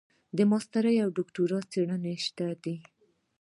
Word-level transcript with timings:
ماسټري 0.51 0.95
او 1.05 1.09
دوکتورا 1.17 1.59
څېړونکي 1.71 2.15
شته 2.25 2.45
دي. 2.63 2.75